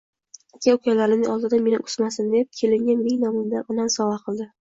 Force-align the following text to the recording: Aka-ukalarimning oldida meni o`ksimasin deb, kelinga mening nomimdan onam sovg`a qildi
Aka-ukalarimning 0.59 1.29
oldida 1.33 1.59
meni 1.67 1.79
o`ksimasin 1.81 2.33
deb, 2.37 2.49
kelinga 2.61 2.97
mening 3.03 3.23
nomimdan 3.27 3.71
onam 3.75 3.93
sovg`a 3.99 4.19
qildi 4.27 4.51